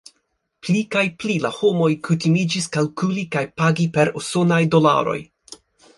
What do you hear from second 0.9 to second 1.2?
kaj